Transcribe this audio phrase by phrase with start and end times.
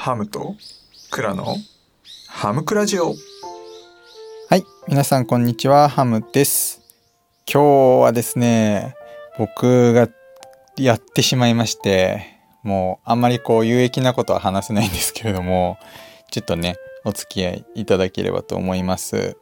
[0.00, 0.56] ハムと
[1.10, 1.56] クラの
[2.26, 3.14] ハムクラジオ
[4.48, 6.80] はい、皆さんこんにちは、ハムです。
[7.46, 8.94] 今日はですね、
[9.36, 10.08] 僕が
[10.78, 15.76] やってしまいまして、もうあんまりこう有益なことは話せないんですけれども、
[16.30, 19.36] ちょっとね、お付き合いいただければと思います。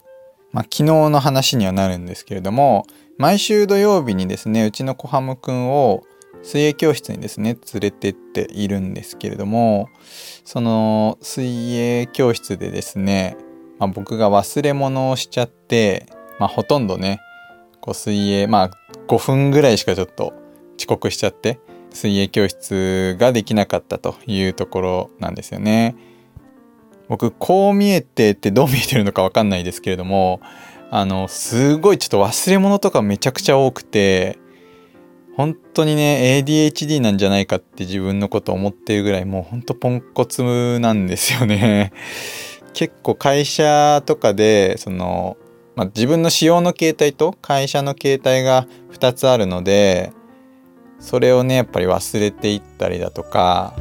[0.51, 2.85] まあ、昨日の話にはなるんですけれども、
[3.17, 6.03] 毎週土曜日にですね、うちの小ハムくんを
[6.43, 9.89] 水泳教室にですね、連れてっているんですけれども、
[10.45, 13.37] その水泳教室でですね、
[13.79, 16.07] まあ、僕が忘れ物をしちゃって、
[16.39, 17.21] まあ、ほとんどね
[17.81, 18.71] こう水泳まあ
[19.07, 20.35] 5分ぐらいしかちょっと
[20.79, 21.59] 遅刻しちゃって
[21.91, 25.97] 水泳教室ができなかったというところなんですよね。
[27.09, 30.43] 僕こう見えてってどう見えてるのかわかんないですけれども
[30.91, 34.39] あのすごいちょっと忘れ物とかめちゃくちゃ多くて
[35.39, 41.93] 本当にね ADHD なんじゃないかって自分のこと思ってるぐらいもうほんとポンコツなんですよね。
[42.75, 45.37] 結構会社とかでその、
[45.77, 50.11] まあ、自分の使用の携帯と会社の携帯が2つあるので
[50.99, 53.75] それをねやっぱり忘れていったりだとか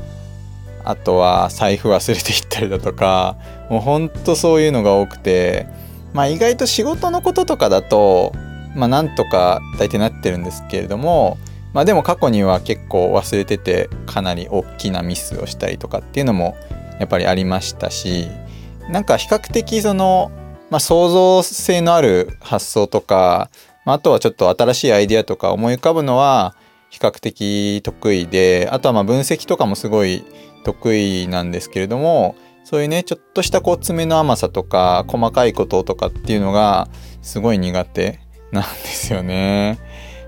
[0.83, 3.35] あとは財布忘れていったりだとか
[3.71, 5.65] もうほんとそういうのが多くて
[6.13, 8.31] まあ意外と仕事のこととかだと
[8.75, 11.39] まあなんとか大体なってるんですけれども
[11.77, 16.57] まあでも過去には結構忘れててかなり大きなミスをしたりとかっていうのも
[16.99, 18.29] やっぱりありましたし
[18.89, 20.31] なんか比較的その、
[20.71, 23.51] まあ、創造性のある発想とか、
[23.85, 26.55] まあ、あとはちょっと新しいアイデアとか思い浮かぶのは
[26.89, 30.25] 比較的得意であとはま分析とかもすごい
[30.63, 36.89] 得意なんですけれどもそういうねちょっとしたこう爪の甘さとか細かいこととかっていうのが
[37.21, 38.19] すごい苦手
[38.51, 39.77] なんですよね。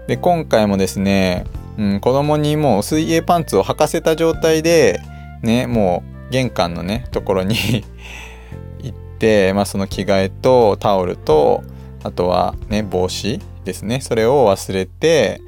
[0.10, 1.46] で今回もですね、
[1.78, 5.00] うん、子供にもう水泳パンツを履かせた状態で
[5.44, 7.56] ねもう玄関のねところに
[8.82, 11.62] 行って、まあ、その着替えとタオルと
[12.02, 14.02] あとはね帽子ですね。
[14.02, 15.42] それを忘れて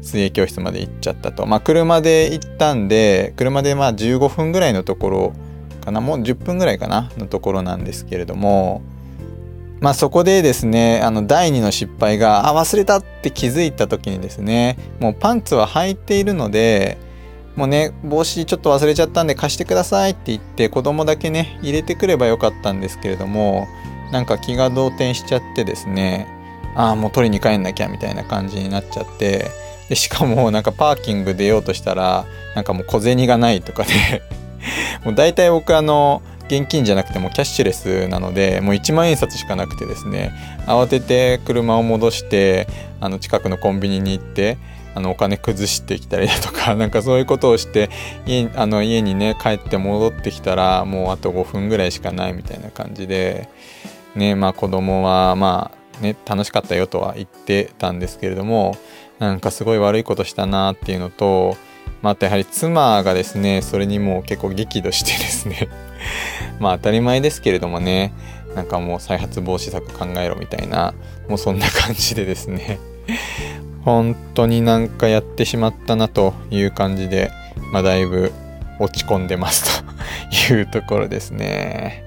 [0.00, 1.46] 水泳教室まで行っちゃったと。
[1.46, 5.32] まあ車で行ったんで車でまあ15分ぐらいのところ
[5.84, 6.00] かな。
[6.00, 7.08] もう10分ぐらいかな。
[7.18, 8.82] のところなんですけれども
[9.82, 16.98] まあそこでですねあの第2の失敗があ忘れたって気づいた時にですねもうパンツは履いているので
[17.56, 23.66] もうね帽子ちょっと忘れちゃったんで貸してくださいって言って子供だけね入れてくればよかったんですけれども
[24.12, 26.28] なんか気が動転しちゃってですね
[26.76, 29.50] ああもう取りに帰んなきゃみたいな感じになっちゃって
[29.88, 34.22] でしかもなんかパーキング出ようとしたらなんかもう小銭がないとかで
[35.04, 36.22] もう大体僕あの
[36.52, 40.34] 現金じゃなくてもキャッシュレスなのでもう1万円札しかなくてですね
[40.66, 42.68] 慌てて車を戻して
[43.00, 44.58] あの近くのコンビニに行って
[44.94, 47.88] あのお金崩してきたりだとか なんかそういうことをして
[48.26, 53.48] 家あの家にね帰って戻ってきたらもうあと5分ぐらいしかないみたいな感じで
[54.14, 58.76] ねまあ子供はまあね楽しかったよとは言ってたんですけれども
[59.18, 61.56] なんかすごい悪いことしたなっていうのと
[62.02, 65.68] まあ、あとやはり妻がですねそれにもう結構激怒してですね
[66.58, 68.12] まあ当たり前ですけれどもね
[68.56, 70.94] なんかもう再発防止策考えろみたいな
[71.28, 72.78] もうそんな感じでですね
[73.84, 77.30] 本当になんかやってしまったなという感じで、
[77.72, 78.32] まあ、だいぶ
[78.78, 79.92] 落ち込んでますと
[80.54, 82.02] いうところですね。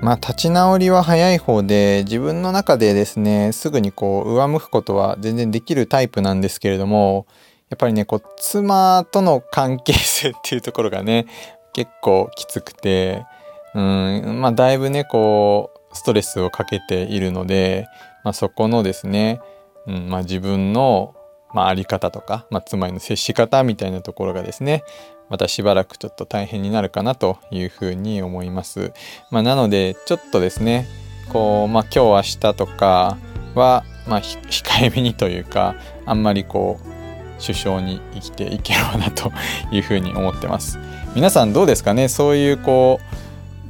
[0.00, 7.26] まあ立ち直りは早い方で自分の中でですねすぐにこう上向くことは全然できるタイプなんですけれども
[7.74, 11.26] やっぱりねこう妻との関係性っていうところがね
[11.72, 13.26] 結構きつくて
[13.74, 17.88] うんまあだいぶねこうストレスをかけているので、
[18.22, 19.40] まあ、そこのですね、
[19.88, 21.16] うんまあ、自分の、
[21.52, 24.84] まあ、あり方とか、まあ、妻への接し方みたいなところがですね
[25.28, 28.92] またしばらくちょっと大変になるかなというふうに思います。
[29.32, 30.86] まあ、なのでちょっとですね
[31.32, 33.18] こう、まあ、今日明日とか
[33.56, 35.74] は、まあ、控えめにというか
[36.06, 36.93] あんまりこう
[37.38, 39.32] 首相に生きていければなと
[39.70, 40.78] いうふうに思ってます。
[41.14, 42.08] 皆さんどうですかね？
[42.08, 43.00] そういうこ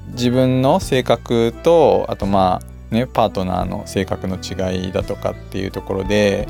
[0.09, 2.61] う自分の性格とあとま
[2.91, 6.49] あねパートナーの性格の違いだとかっていうところで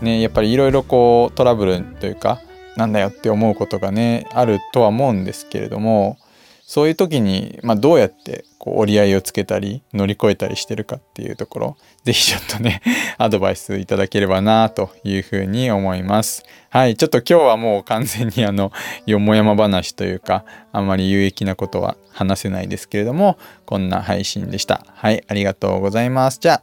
[0.00, 2.40] ねやっぱりいろいろこうトラブルというか
[2.76, 6.18] なんだよって思うことがねあるとは思うんですけれども
[6.66, 12.80] そういう時に、まあ、どうやってこう折り合いをつけたり乗り越えたりしてるかっていうところ是非ちょっとね
[13.18, 16.42] アドバイスいただければなというふうに思います。
[16.70, 18.72] はいちょっと今日はもう完全にあの
[19.06, 24.86] よもやま話というかあんまり有益なことは話せないですけれどもこんな配信でした。
[24.94, 26.38] はいありがとうございます。
[26.40, 26.62] じゃあ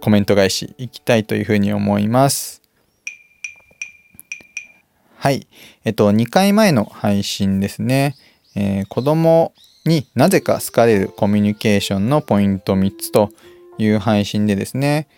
[0.00, 2.60] コメント返しいきたいというふうに思います。
[5.16, 5.46] はい。
[5.84, 8.16] えっと、2回前の配信ですね。
[8.54, 9.52] えー子供
[9.86, 13.30] になぜか好かれるコミュニケーションのポイント3つと
[13.78, 15.08] いう配信でですね、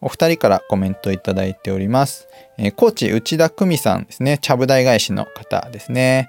[0.00, 2.28] お二人からコメントいただいております。
[2.58, 6.28] えーコーチ内田久美さんですね、ちゃぶ台返しの方ですね。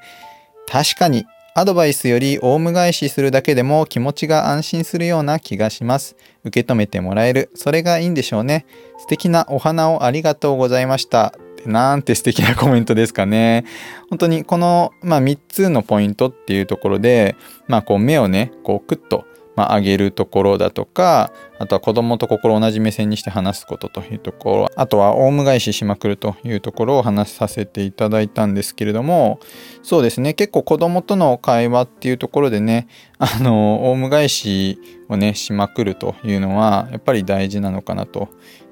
[0.67, 1.25] 確かに
[1.55, 6.15] アドバイスよりオウム返しするだけでも気持ちが安心するような気がします。
[6.43, 7.51] 受け止めてもらえる。
[7.53, 8.65] それがいいんでしょうね。
[8.97, 11.35] 素敵なお花をありがとうございました。
[11.65, 13.65] なんて素敵なコメントですかね。
[14.09, 17.35] 本当にこの、まあ、3つのポイントっていうところで、
[17.67, 29.39] まあ、こう目をね、こうクッと、まあ、上げるところだとか、あとは子供と心を同じ目線にして話すことというところ、あとはオウム返ししまくるというところを話させていただいたんですけれども、
[29.83, 32.87] そうですね、結構子供との会話っていうところでね、
[33.19, 38.29] あの、オウム返しをね、しまくるというのは、やっぱり大事なのかなと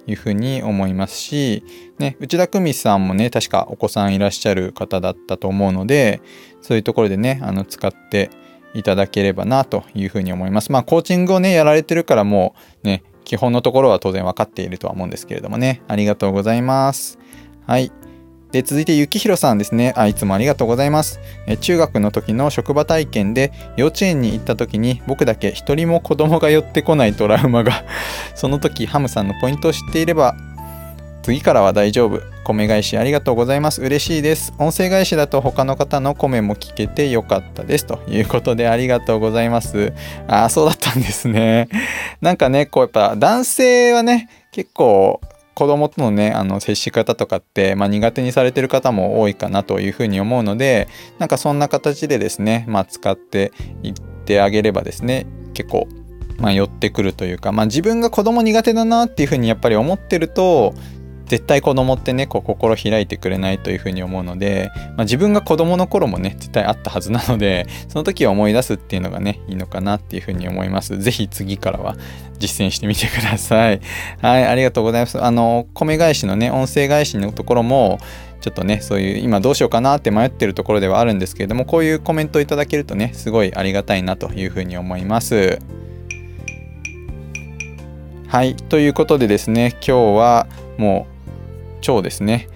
[0.07, 1.63] いうふうに思いますし、
[1.99, 6.21] ね、内田久美さんもね、確かお子さんいらっしゃる方だったと思うので、
[6.61, 8.29] そういうところでね、あの、使って
[8.73, 10.71] いただければなというふうに思います。
[10.71, 17.17] まあ、コーチングをね、やられてるからもうね、基本のところは当然分かっているとは思うんですけれどもね、ありがとうございます。
[17.67, 17.91] はい。
[18.51, 19.93] で、続いて、ゆきひろさんですね。
[19.95, 21.21] あ、いつもありがとうございます。
[21.47, 27.85] え中学の時の職場体験で、幼稚園に行った時に、僕だけ一人も子供が寄ってこないトラウマが、
[28.35, 30.35] その時、ハムさんのポイントを知っていれば、
[31.21, 32.19] 次からは大丈夫。
[32.43, 33.81] 米返しありがとうございます。
[33.81, 34.53] 嬉しいです。
[34.57, 37.85] 音声返しだと他の方の米も聞けてよかったです。
[37.85, 39.93] ということでありがとうございます。
[40.27, 41.69] ああ、そうだったんですね。
[42.21, 45.21] なんかね、こうやっぱ男性はね、結構
[45.53, 50.87] 子供とのね、あの接し方とかって、まあ、苦手にされてる方も多いかなというふうに思うので、
[51.19, 53.51] なんかそんな形でですね、まあ、使って
[53.83, 53.93] いっ
[54.25, 55.87] てあげればですね、結構
[56.41, 60.73] まあ、寄ってくるというか、まあ、自分が子供苦手だなっていうふうにやっぱり思ってると
[61.31, 70.99] 絶対子供ってねこう心開いてくれないというふうに思うので、まあ、自分が子供の頃もね絶対あったはずなのでその時を思い出すっていうのがねいいのかなっていうふうに思います。
[70.99, 71.95] 是非次からは
[72.37, 73.79] 実践してみてください。
[74.21, 75.23] はいありがとうございます。
[75.23, 77.99] あの米返しのね音声返しのところも
[78.41, 85.59] ちょっとねそういう今どうしようかなって迷ってるところではあるんですけれどもこういうコメントをいただけるとねすごいありがたいなというふうに思います。
[88.27, 91.10] はいということでですね今日はもう
[91.81, 92.47] 超ですね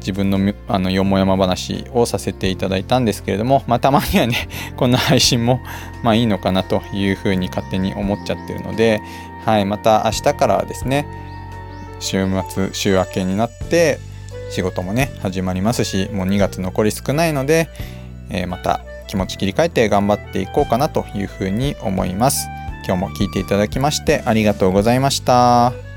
[0.00, 5.60] 自分のあのよもやま話をさせていただいたんですけれども、まあ、たまにはね こんな配信も
[6.02, 9.00] まあいいのかなというふうに勝手に思っちゃってるので、
[9.44, 11.06] はい、また明日からはですね
[12.00, 13.98] 週末週明けになって
[14.50, 17.68] 仕事もね始まりますしもう2月残り少ないので、
[18.30, 22.46] えーまた気持ち切り替えて頑張っていこうかなというふうに思います。
[22.86, 25.89] 今日も聞いていただきましてありがとうございました。